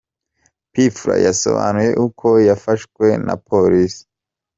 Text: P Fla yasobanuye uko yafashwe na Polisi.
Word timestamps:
P 0.71 0.73
Fla 0.97 1.15
yasobanuye 1.27 1.91
uko 2.05 2.27
yafashwe 2.47 3.05
na 3.25 3.35
Polisi. 3.47 4.03